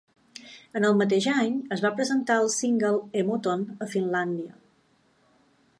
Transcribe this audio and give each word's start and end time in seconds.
En 0.79 0.87
el 0.87 0.95
mateix 1.01 1.27
any, 1.33 1.59
es 1.75 1.83
va 1.87 1.91
presentar 1.99 2.37
el 2.45 2.49
single 2.55 2.93
"Emoton" 3.23 3.69
a 3.87 3.91
Finlàndia. 3.95 4.57